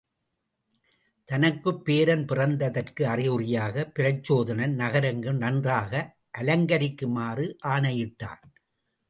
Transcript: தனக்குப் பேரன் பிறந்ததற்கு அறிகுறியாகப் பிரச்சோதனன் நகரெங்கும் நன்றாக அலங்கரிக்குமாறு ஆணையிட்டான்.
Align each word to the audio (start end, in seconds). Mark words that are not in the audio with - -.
தனக்குப் 1.27 1.85
பேரன் 1.85 2.25
பிறந்ததற்கு 2.25 3.03
அறிகுறியாகப் 3.03 3.91
பிரச்சோதனன் 3.99 4.73
நகரெங்கும் 4.73 5.37
நன்றாக 5.37 5.93
அலங்கரிக்குமாறு 6.37 7.47
ஆணையிட்டான். 7.67 8.43